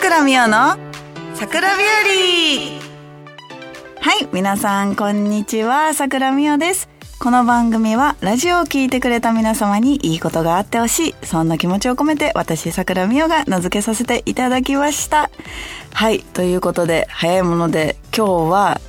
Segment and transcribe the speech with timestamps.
[0.00, 0.78] 倉美桜の
[1.34, 5.92] 桜ビューリーはい皆さんこんにちは。
[5.92, 6.88] 桜美桜です。
[7.18, 11.14] この番組はラジオを聞いてくれた皆様にいいことがあってほしい。
[11.22, 15.30] そんな気持ちを込めて私桜美桜が名付けさせていただきました。
[15.92, 18.80] はいということで早いもので今日は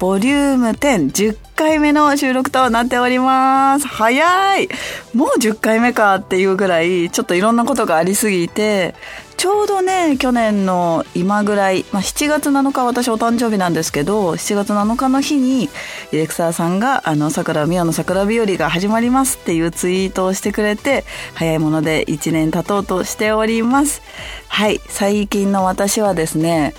[0.00, 3.86] ボリューム10、10回目の収録となっております。
[3.86, 4.66] 早い
[5.12, 8.94] もう10回目かっていうぐらい、ちょっといろんなことがありすぎて、
[9.36, 15.68] ちょうどね、去年の今ぐらい、まあ、7月7日私お誕生日なんですけど、7月7日の日に、
[16.12, 24.00] ディレクターさんが、あの、桜美代の桜日和が始まりますっていうツイートをしてくれて、早いもので1年経とうとしております。
[24.48, 26.74] はい、最近の私はですね、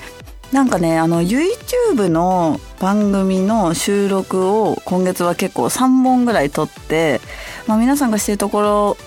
[0.52, 7.22] なんかねあの YouTube の番組の収録を今月は結構3本ぐらい撮って、
[7.68, 8.98] まあ、皆さんがしてるところ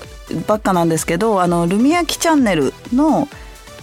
[0.46, 3.28] ばっかなんですけどあのルミヤキチャンネルの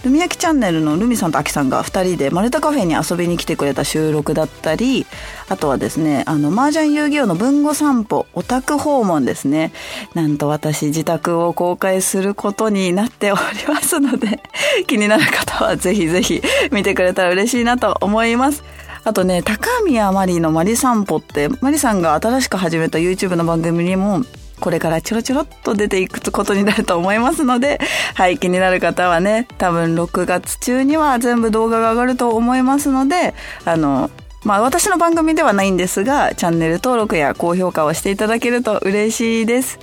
[0.04, 5.06] ルミヤキチャンネルのルミさんとアキさんが2人でマルタカフェに遊びに来てくれた収録だったり
[5.48, 9.72] あとはですねあの麻雀遊戯王の文語散歩オタク訪問ですね。
[10.14, 14.42] なんと私自宅を公開することになっておりますので
[14.88, 16.42] 気になる方はぜひぜひ
[16.72, 18.64] 見てくれたら嬉しいなと思います。
[19.04, 24.22] あとね、高宮マリのマリ散歩って、マリさんが新しく始めた YouTube の番組にも
[24.62, 27.80] これからちょろちょろっと出ていくことになると思いますので、
[28.14, 34.08] はい、気になる方はね、多分6月中には全部動画が上がると思いますので、あの、
[34.44, 39.80] まあ私の番組ではないんですが、チャンネル登録や高評価をしていただけると嬉しいです。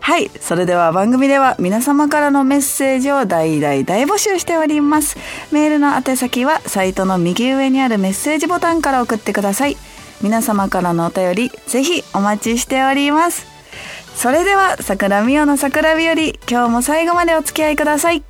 [0.00, 0.30] はい。
[0.40, 5.16] それでは番組では皆様からのメッセージを大々大募集しております。
[5.52, 9.76] メールの宛先はサイトの右上にあるメッセージボタンから送ってください。
[10.20, 13.51] 皆様からのお便り、ぜひお待ちしております。
[14.14, 18.22] それでは桜美代の桜日和今日も最後までお付き合いください。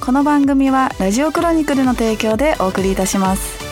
[0.00, 3.62] この番組はラジオクロニクルの提供でお送りいたします。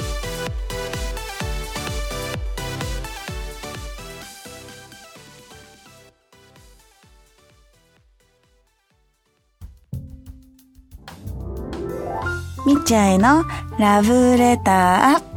[12.67, 13.45] みっちゃんへの
[13.79, 15.30] ラブレター。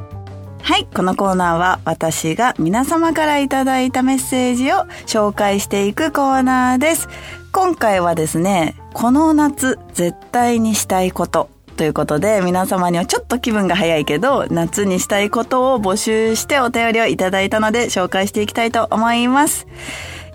[0.64, 7.10] はい、このコーナーは私が皆様からいただいたメッセージを紹介していくコーナーです。
[7.52, 19.68] 今回はですね、この夏絶対にしたいことということで、皆様にはちょっと気分が早いけど、夏にしたいことを募集してお便りをいただいたので、紹介していきたいと思います。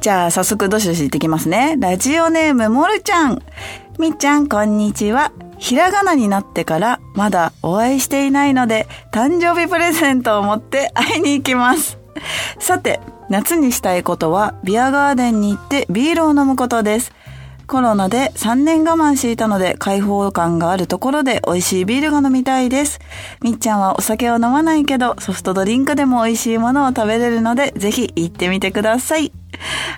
[0.02, 1.76] じゃあ、早速どしどし行ってきますね。
[1.78, 3.42] ラジオネーム、もるちゃん。
[3.98, 5.32] みっちゃん、こんにちは。
[5.58, 11.98] ひらがなになってからまだお会いしていないので、誕生日プレゼントを持って会いに行きます。
[12.58, 17.12] さて、夏にしたいことはビアガーデンに行ってビールを飲むことです。
[17.68, 22.98] コロナで3年我慢していたので開放感があるところで美味しいビールが飲みたいです。
[23.42, 29.32] みっちゃんはお酒を飲まないけどソフトドリンクでも美味しいものを食べれるのでぜひ行ってみてください。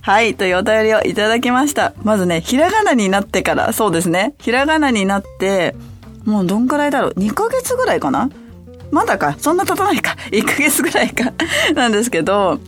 [0.03, 1.95] はい、というお便りをいただきました。
[2.03, 4.35] まずね、ひらがなになってから、そうですね。
[4.41, 5.77] ひらがなになって、
[6.25, 8.31] もうどんくらいだろう ?2 ヶ月ぐらいかな
[8.91, 9.37] まだか。
[9.39, 10.17] そんな経たないか。
[10.33, 11.33] 1ヶ月ぐらいか。
[11.75, 12.59] なんですけど、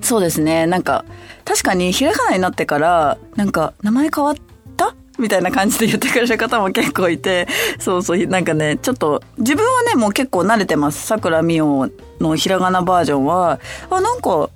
[0.00, 0.66] そうですね。
[0.66, 1.04] なんか、
[1.44, 4.34] 確かにひらがなになってから、なんか、名前変わっ
[4.76, 4.94] た？
[5.18, 7.46] みたいな感じで言ってくれる方も結構いて、
[7.78, 11.06] そうそう、なんかね、ちょっと、自分はね、もう結構慣れてます。
[11.06, 13.60] 桜美桜のひらがなバージョンは、
[13.90, 14.48] あ、なんか、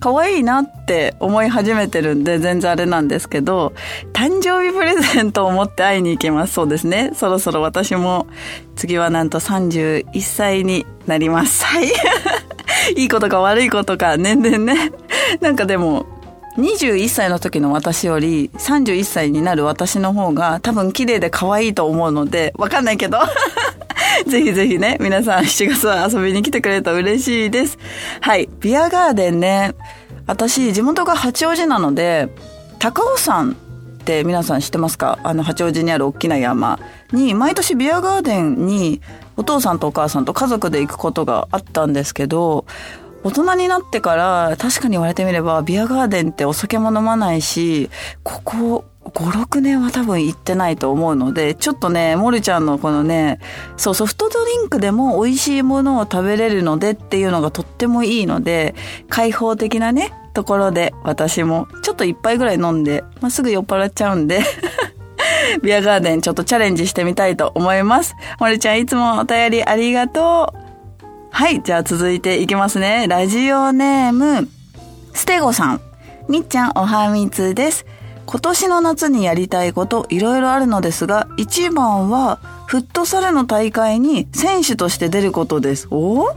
[0.00, 3.72] 可愛いなって思い始めてるんで全然あれなんですけど、
[4.12, 6.54] 誕生日プレゼントを持って会いに行きます。
[6.54, 7.12] そうですね。
[7.14, 8.26] そろそろ私も
[8.74, 11.64] 次はなんと31歳になります。
[11.64, 11.92] はい。
[13.00, 14.90] いいことか悪いことか年々ね。
[15.40, 16.04] なんかでも、
[16.56, 23.18] 21歳の時の私より31歳になる私の方が多分綺麗で可愛いと思うので、わかんないけど。
[24.28, 27.78] ぜひぜひね、皆さん7月は遊びに来てくれると嬉しいです。
[28.20, 28.48] はい。
[28.60, 29.74] ビアガーデンね。
[30.26, 32.28] 私、地元が八王子なので、
[32.78, 33.52] 高尾山
[34.02, 35.18] って皆さん知ってますか？
[35.22, 36.78] あの、八王子にある大きな山
[37.12, 39.00] に、毎年ビアガーデンに
[39.36, 42.66] お父さんとお母さんと家族で行くことがあったんですけど、
[43.24, 47.90] 大人になってから確かに言われてみればビアガーデンってお酒も飲まないし、
[48.22, 53.40] ここ5、6年は多分行ってないと思うので、ちょっとね、モルちゃんのこのね、
[53.76, 58.74] そう、ソフトドリンクでも美味しいものを食べれるのでっていうのがとってもいいので、
[59.08, 64.40] 開放的なね、ところで私もちょっと一杯ぐらい飲んで、まあ、すぐ酔っ払っちゃうんで
[65.62, 68.14] ビアガーデンちょっとチャレンジしてみたいと思います。
[68.40, 70.61] モルちゃんいつもお便りありがとう。
[71.34, 73.06] はい、じゃあ続いていきますね。
[73.08, 74.48] ラジオネーム、
[75.14, 75.80] ステゴさん。
[76.28, 77.86] みっちゃんおはみつです。
[78.26, 82.36] 今年の夏にやりたいこといろいろあるのですが、一番は
[82.66, 85.88] フットサルの大会に選手として出ることです。
[85.90, 86.28] お？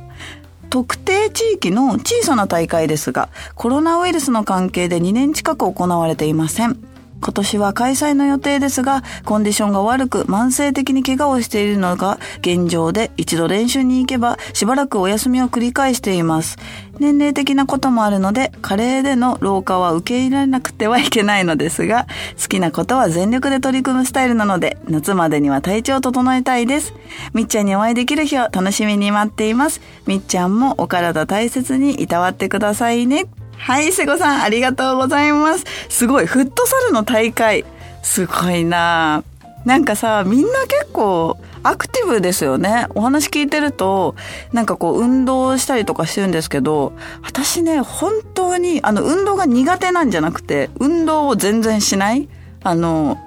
[0.69, 6.79] 特定地域の小さな大会ですが、コロナウイルスの関係で2年近く行われていません。
[7.25, 16.59] 今年は開催の予定ですが、コンディションが悪く慢性的に怪我をしているのが現状で一度練習に行けばしばらくお休みを繰り返しています。
[16.99, 22.05] 年齢的なこともあるので、加齢での老化は受け入れられなくてはいけないのですが、
[22.39, 26.93] 好きなことは全力で取り組むスタイルなので、夏までには体調を整えたいです。
[27.33, 29.81] みっちゃんにお会いできる日を楽しみに待っています。
[30.05, 33.25] みっちゃんもお体大切にいたわってくださいね。
[33.57, 35.65] はい、瀬古さん、ありがとうございます。
[35.89, 37.65] すごい、フットサルの大会。
[38.03, 39.23] すごいな
[39.65, 42.85] なんかさ、みんな結構、アクティブですよね。
[42.93, 44.15] お話聞いてると、
[44.53, 46.93] なんかこう、運動したりとかしてるんですけど、
[47.23, 52.29] 私ね、本当に、あの、運動が苦手なんじゃなくて、運動を全然しない
[52.63, 53.17] あの、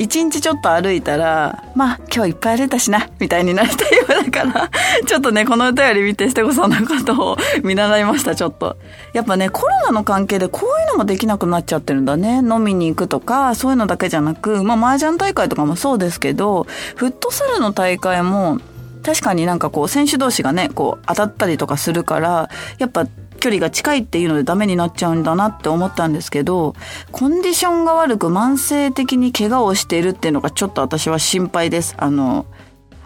[0.00, 4.70] 一日ちょっと歩いたら、まあ今日いっぱい歩いたしな、みたいになりたいようだから、
[5.06, 8.78] ちょっとね、この歌より見て、してこそのことを見習いました、ちょっと。
[9.12, 12.38] やっぱね、コロナの関係でこういうのもできなくなっちゃってるんだね。
[12.38, 16.66] 飲みに行くとか、そういうのだけじゃなく、まあ麻雀大会とかもそうですけど、
[16.96, 18.58] フットサルの大会も、
[19.02, 22.48] 確かになんかこう選手同士がね、こう当たったりとかするから、
[22.78, 23.06] やっぱ
[23.40, 26.74] 距離が近いっていうのでダメになっちゃうんだなって思ったんですけど、
[27.10, 31.94] コンディションが悪く慢性的に怪我をしているっていうのがちょっと私は心配です。
[31.98, 32.46] あの、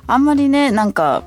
[0.07, 1.23] あんまりね、なんか、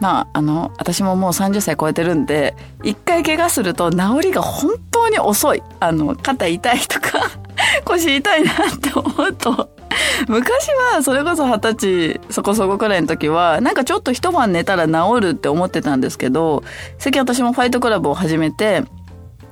[0.00, 5.62] まあ、あの、私ももう30歳超えてるんで、一回怪我すると治りが本当に遅い。
[5.80, 7.30] あの、肩痛いとか
[7.84, 9.68] 腰痛いなって思うと
[10.28, 11.74] 昔はそれこそ二十
[12.18, 16.62] 歳そこそこくらいの時はなんかちょっと一晩寝たら治るって思ってたんですけど
[16.98, 18.84] 最近私もファイトクラブを始めて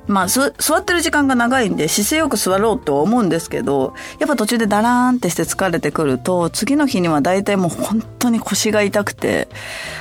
[0.07, 9.47] まあ、座ってる時間が長いんで姿勢よく座ろうと思うんですけど、やっぱ途中でダラーンってして疲れてくると、次の日には大体もう本当に腰が痛くて、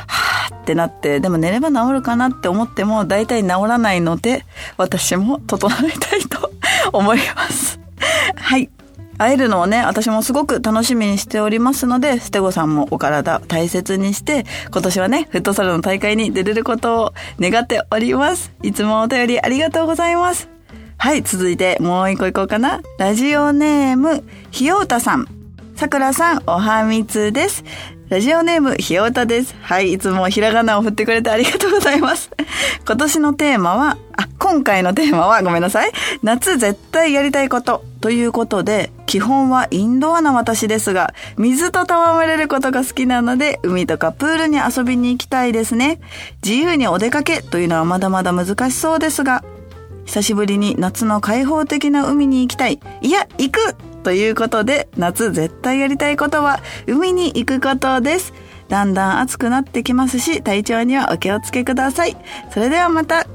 [0.09, 4.47] はーってなって、でも寝れば治るかなって思っても大体治らないので、
[4.79, 6.51] 私も整えたいと
[6.93, 7.79] 思います。
[8.35, 8.71] はい。
[9.21, 18.51] 会えるのをね、私もすごく楽しみにしておりますので、ステゴさんもお体大切にして、今年はね、フットサルの大会に出れることを願っております。
[18.63, 20.49] いつもお便りありがとうございます。
[20.97, 22.81] はい、続いてもう一個いこうかな。
[22.99, 25.27] ラジオネーム、ひようたさん。
[25.77, 27.63] さくらさん、おはみつです。
[28.09, 29.55] ラジオネーム、ひようたです。
[29.61, 32.31] はい、いつもひらがなを振ってくれてありがとうございます。
[32.87, 35.93] 今年のテーマは、あ、今回のテーマは、ごめんなさい。
[36.23, 37.90] 夏絶対やりたいこと。
[38.01, 46.01] ということで、基本はインドアな私ですが、水と戯れることが好きなので、海とかプールに遊びに行きたいですね。
[46.43, 49.45] 自由にお出かけというのはまだまだ難しそうですが、
[50.07, 52.81] 久しぶりに夏の開放的な海に行きたい。
[53.03, 58.33] いや、行くということで、夏絶対やりたいことは、海に行くことです。
[58.69, 62.17] だんだん暑くなってきますし、体調にはお気をつけください。
[62.51, 63.27] それではまた。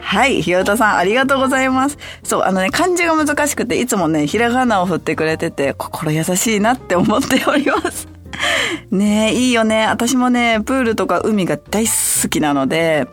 [0.00, 1.98] はい、ひよたさん、ありがとうございます。
[2.22, 8.08] そう、あのね、漢字が難しくて、いつもね、ひらがなを振ってくれてて、心優しいなって思っております。
[8.90, 9.86] ねえ、いいよね。
[9.86, 13.06] 私もね、プールとか海が大好きなので、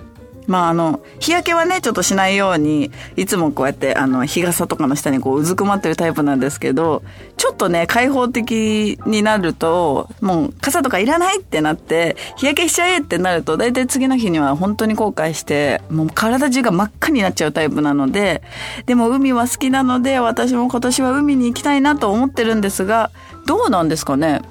[0.47, 7.03] まああの、日焼けはね、ちょっとしないように、いつもこうやって、あの、日傘とかの下にこう、うずくまってるタイプなんですけど、
[7.37, 18.41] ちょっとね、開放的になると、もう、傘とかいらないってなって、日焼けしちゃえってなると、大体次の日には本当に後悔して、もう体中が真っ赤になっちゃうタイプなので、
[18.85, 23.11] でも海は好きなので、私も今年は海に行きたいなと思ってるんですが、
[23.45, 24.41] どうなんですかね？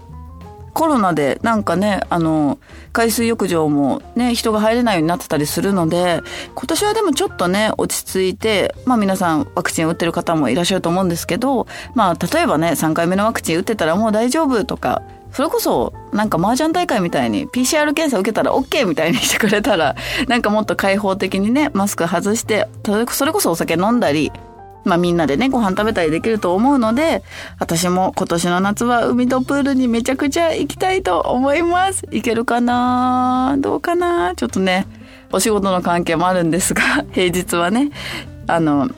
[0.74, 2.58] コロナでなんかね、あの、
[2.92, 6.20] 海水浴場もね、人が入れないようになってたりするので、
[6.54, 15.02] 今年はでもちょっとね、落ち着いて、まあ皆さんワクチン打ってる方もいらっしゃると思うんですけど、まあ例えばね、3回目のワクチン打ってたらもう大丈夫とか、
[15.32, 19.96] それこそ、なんか麻雀大会みたいに PCR 検査受けたら OK みたいにしてくれたら、
[20.28, 24.32] なんかもっと開放的にね、マスク外して、それこそお酒飲んだり、
[24.84, 27.22] まあみんなでね、ご飯食べたりできると思うので、
[27.58, 32.06] 私も今年の夏は海とプールにめちゃくちゃ行きたいと思います。
[32.10, 33.56] 行けるかな？
[33.58, 34.34] どうかな？
[34.36, 34.86] ちょっとね、
[35.32, 37.90] お仕事の関係もあるんですが、 平日はね、
[38.46, 38.90] あの、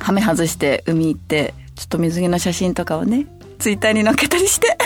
[0.00, 3.26] はめ外して海行って、ちょっと水着の写真とかをね、
[3.58, 4.76] ツイッターに載っけたりして。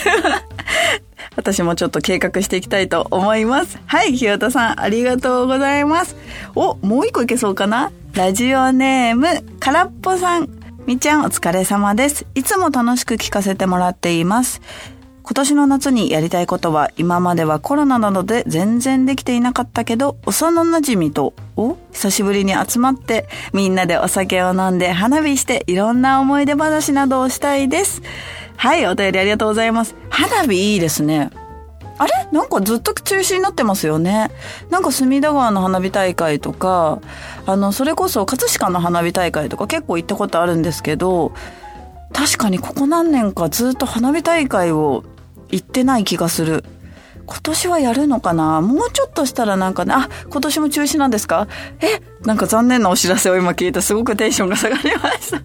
[1.36, 3.78] 私もちょっと計画していきたいと思います。
[3.86, 6.16] はい、ひよたさん、ありがとうございます。
[6.54, 7.90] お、もう一個いけそうかな？
[8.14, 10.48] ラジオネーム、からっぽさん。
[10.86, 12.26] みちゃんお疲れ様です。
[12.34, 14.60] いつも楽しく聞かせてもらっています。
[15.24, 28.02] 今年の夏にやりたいことは今まではコロナなどで全然できていなかったけど幼馴染とお久しぶりに集まってみんなでお酒を飲んで花火していろんな思い出話などをしたいです。
[28.56, 29.94] はい、お便りありがとうございます。
[30.12, 31.30] 花火いいですね。
[31.98, 32.12] あれ？
[32.32, 34.30] なんかずっと中止になってますよね。
[34.70, 37.00] なんか隅田川の花火大会とか、
[37.46, 41.32] あの、それこそ葛飾の花火大会とか結構行ったことあるんですけど、
[42.12, 45.04] 確かにここ何年かずっと花火大会を
[45.50, 46.64] 行ってない気がする。
[47.24, 48.60] 今年はやるのかな？
[48.60, 51.46] もうちょっとしたらなんかね、あ、今年も中止なんですか？
[51.80, 55.40] え、なんか残念なお知らせを今聞いてすごくテンションが下がりました。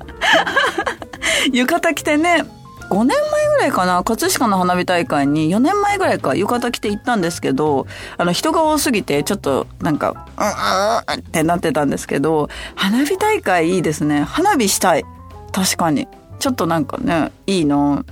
[1.54, 2.44] 浴衣着てね、
[2.90, 7.86] 5年前ぐらいかな、葛飾の花火大会に4年前ぐらいか浴衣着て行ったんですけど、
[8.18, 14.24] あの人が多すぎてちょっとなんか、うんうんってなってたんですけど、花火大会いいですね。
[14.24, 15.04] 花火したい。
[15.52, 16.08] 確かに。
[16.40, 18.06] ちょっとなんかね、いいの。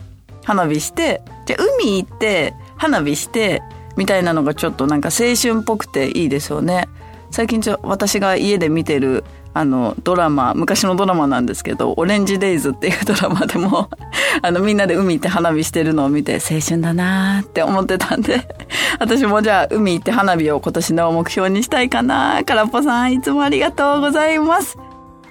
[0.44, 3.62] 花火して、じゃ海行って、花火して、
[3.96, 6.88] みたいなのがちょっとなんか青春っぽくていいですよね。
[7.32, 9.24] 最近ちょ私が家で見てる
[9.58, 13.90] あの、ドラマ、昔のドラマなんですけど、オレンジデイズっていうドラマでも
[14.42, 18.48] あの、みんなで海行って花火してるのを見て、青春だなーって思ってたんで
[19.00, 22.44] 私もじゃあ、海行って花火を今年の目標にしたいかな。
[22.44, 24.78] からっぽさん、いつもありがとうございます。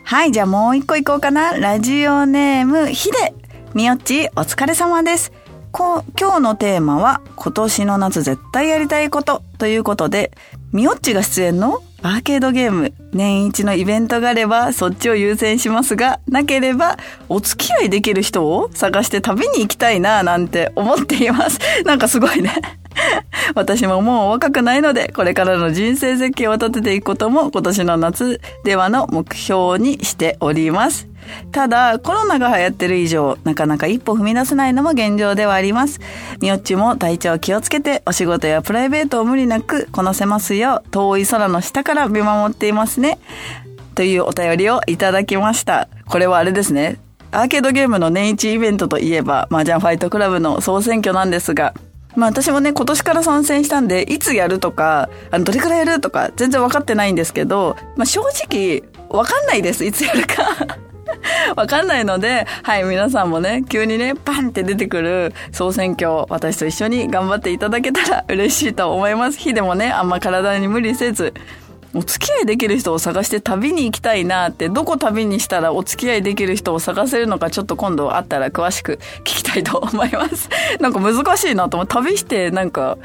[0.05, 1.57] はい、じゃあもう一個行こうかな。
[1.57, 3.35] ラジオネーム、ひで。
[3.75, 5.33] みよっち、お疲れ様です。
[5.73, 10.31] こ今日のテーマは、今年の夏絶対やりたいことということで、
[10.73, 16.99] みよっちが出演のアーケードゲーム、年一のイベントがあればそっちを優先しますが、なければ
[17.31, 21.59] お付き合いできる人を探して旅に行きたいななんて思っています。
[21.87, 22.53] なんかすごいね。
[23.55, 31.09] 私ももう若くないので、これからの人生設計を立てていくことも今年の夏ではの目標にしております。
[31.53, 36.01] ただ、コロナが流行ってる以上、なかなか一歩踏み出せないのも現状ではあります。
[36.41, 43.19] みよっちも体調気をつけて、お仕事やプライベートを無理なくこなせますよう、遠い空の下から見守っていますね。
[43.95, 45.89] というお便りをいただきました。
[46.07, 46.99] これはあれですね。
[47.31, 51.75] アーケードゲームの年一イベントといえば、麻雀ファイトクラブの総選挙なんですが、
[52.17, 60.45] まあ私もね、今年から参戦したんで、いつやるとか、あの、どれくらいやるとか、全然分かってないんですけど、まあ正直、分かんないです、いつやるか。
[61.57, 69.39] わかんないので、はい、皆さんもね、急にね、パンって出てくる総選挙、私と一緒に頑張っていただけたら嬉しいと思います。
[69.39, 71.35] 日でもね、あんま体に無理せず、
[71.95, 80.49] お付き合いできる人を探して旅に行きたいなって、どこ旅にしたらお付き合いできる人を探せるのかちょっと今度あったら詳しく聞きたいと思います。
[80.81, 81.87] なんか難しいなと思う。
[81.87, 82.99] 旅してなんか、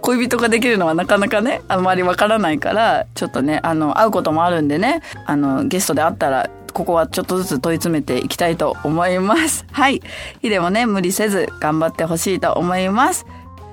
[0.00, 9.64] 恋人ができるのはなかなかね、あんまりわからないから、ちょっとね、あの、会うこともあるんでね、あの、ゲストで会ったらここはちょっとずつ問い詰めていきたいと思います。
[9.72, 10.02] はい。
[10.42, 13.24] ヒデもね、無理せず頑張ってほしいと思います。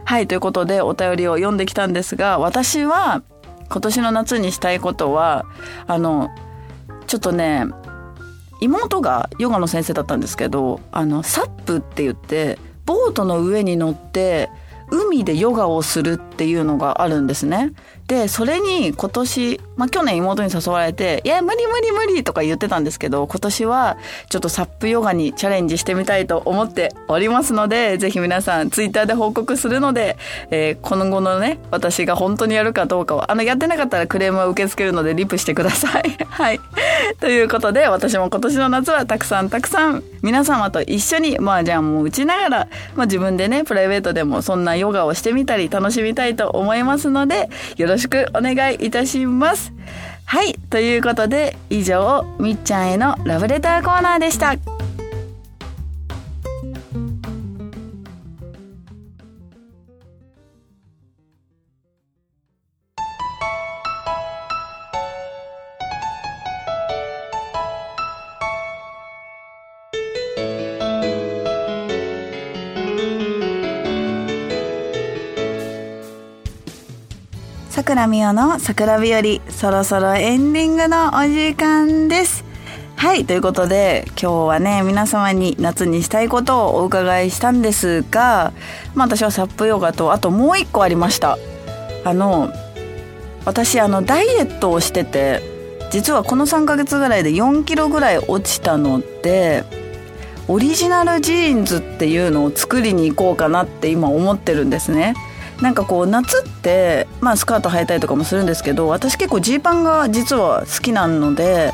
[0.05, 0.27] はい。
[0.27, 3.23] ということでお便りを読んできたんですが、私は
[3.71, 5.45] 今年の夏にしたいことは、
[5.87, 6.29] あの、
[7.07, 7.65] ちょっとね、
[8.59, 14.49] 妹がヨガの先生だったんですけど、あの、サップって言って、ボートの上に乗って
[14.91, 17.71] 海でヨガをするっていうのがあるんですね。
[18.07, 23.97] で、それに今年、まあ去年妹に誘われて、いや、無理無理無理とか言ってたんですけど、今年は
[24.29, 30.17] ちょっとサップヨガにチャレンジしてみたいと思っておりますので、ぜひ皆さんツイッターで報告するので、
[30.51, 36.15] えー、この後のね、私が本当にやるかどうかは、あの、やってなかったらクレームを受け付けるのでリプしてください。
[36.29, 36.59] はい。
[37.19, 49.70] ということで、私も今年の夏はたくさんたくさん皆様と一緒に麻雀もう打ちながら、まあ自分でね、プライベートでもそんなヨガをしてみたり楽しみたいと思いますので、よろしくお願いいたします。
[50.25, 54.80] はい、ということで以上、みっちゃんへのラブレターコーナーでした。
[77.91, 82.45] 桜美代の桜日和そろそろエンディングのお時間です
[82.95, 88.53] はいということで今日はね皆様に夏にしたいことをお伺いしたんですが
[88.95, 91.37] まあ私はサップヨガとあともう一個ありました
[92.05, 92.53] あの
[93.43, 95.41] 私あのダイエットをしてて
[95.91, 99.65] 実はこの3ヶ月ぐらいで4キロぐらい落ちたので
[100.47, 105.13] オリジナルジーンズっていうのを作りに行こうかなって今思ってるんですね。
[105.61, 111.71] なんかこう夏ってまあスカート履いたりとかもするんですけど私結構ジーパンが実は好きなので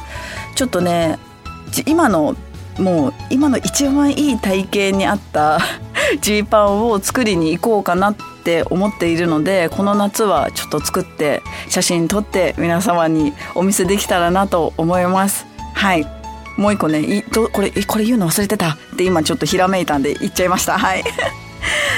[0.55, 1.17] ちょっとね
[1.85, 2.35] 今の
[2.77, 5.59] もう今の一番いい体型に合った
[6.21, 15.45] ジーパンを作りに行こうかなって思っているのでこの夏はちょっと作って写真撮って皆様にお見せできたらなと思います。
[15.73, 16.07] はい。
[16.55, 18.71] もう一個ねいこれこれ言うの忘れてた。
[18.71, 20.77] って今ちょっとひらめいたんで言っちゃいました。
[20.77, 21.03] はい。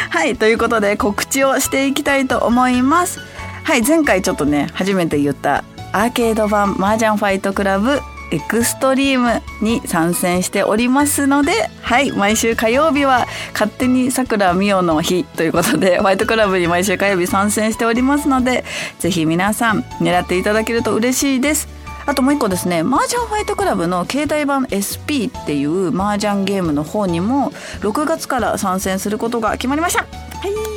[0.09, 3.19] はいということで告知をしていきたいと思います
[3.63, 7.99] はい前回ちょっとね初めて言ったアーケード版麻雀ファイトクラブ
[8.31, 11.51] エクストリームに参戦しておりますので、
[11.81, 18.63] はい、毎週火曜日は勝手にさくらみおの日ということで、ファイトクラブに毎週火曜日参戦しておりますので、
[18.99, 21.78] ぜひ皆さん狙っていただけると嬉しいです。
[22.09, 27.51] あともう一個ですね、麻雀ファイトクラブの携帯版 SP っていう麻雀ゲームの方にも
[27.81, 29.99] 6月から参戦することが決まりました。
[29.99, 30.69] はい。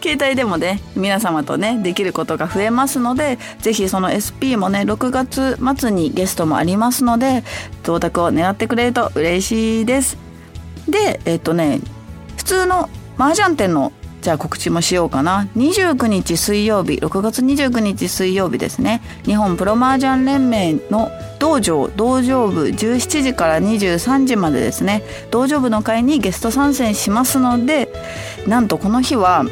[0.00, 7.44] 携帯でもね皆様とねできることが増えますので是非その SP もね6月末にゲストもありますので
[7.82, 10.16] 到達を狙ってくれると嬉しいです。
[10.88, 11.80] でえっとね
[12.38, 13.92] 普通の麻雀店の
[14.26, 15.46] じゃあ告知もしようかな。
[15.54, 19.00] 29日水曜日6月29日水曜日ですね。
[19.24, 25.04] 日本プロ麻雀連盟の道場道場部17時から23時までですね。
[25.30, 27.88] 道場部の会にゲスト参戦しますので
[28.48, 29.44] なんとこの日は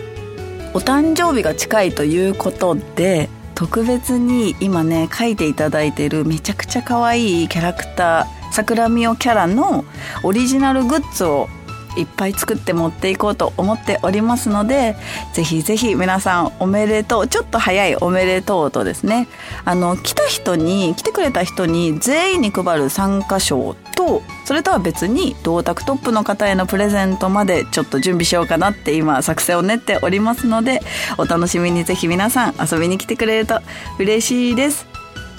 [0.72, 9.84] お誕生日が近いということで特別に今ね書いていただいているめちゃくちゃ可愛いキャラクター桜みおキャラの
[10.24, 11.48] オリジナルグッズを
[11.96, 14.96] いっぱい作って持っていこうと思っておりますので
[15.32, 19.28] ぜひぜひ皆さんおめでとうちょっと早いおめでとうとですね
[19.64, 30.80] あの来た人に来てくれた人に全員に配る参加賞とそれとは別に銅卓トップの方へのプレゼントまでちょっと準備しようかなって今作戦を練っておりますので
[31.18, 33.60] お楽しみにぜひ皆さん遊びに来てくれると
[33.98, 34.86] 嬉しいです。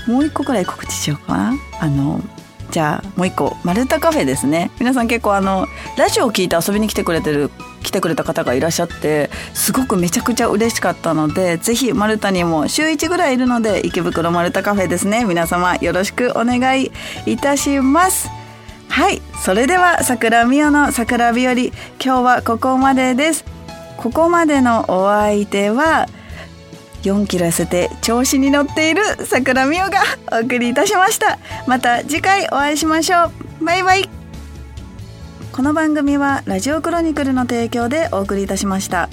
[0.07, 1.53] もう一個くらい告知しようかな。
[1.79, 2.21] あの
[2.75, 4.70] じゃあもう一個マルタカフェですね。
[4.79, 5.65] 皆さん結構あの
[5.98, 7.50] ラジオを聞いて遊びに来てくれてる
[7.82, 15.24] 来てくれた方がいらっしゃってすごくめちゃくちゃ嬉しかったのでぜひマルタにも週1ぐらいいるので池袋マルタカフェですね。
[15.24, 16.91] 皆様よろしくお願い
[17.25, 18.27] いたします。
[18.89, 23.46] はいそれでは桜美代の桜日和今日はここまでです。
[23.96, 26.07] ここまでのお相手は
[27.05, 30.00] 4キロ痩せて調子に乗っている桜美代が
[30.31, 31.37] お送りいたしました。
[31.68, 33.65] また次回お会いしましょう。
[33.65, 34.09] バイバイ。
[35.51, 39.09] この番組はラジオクロニクルの提供でお送りいたしました。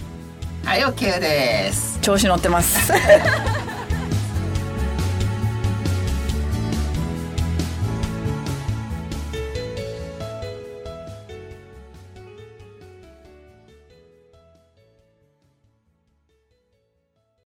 [0.64, 1.98] はい OK です。
[2.00, 2.92] 調子乗ってます